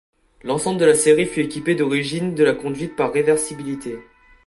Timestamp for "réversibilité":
3.13-3.99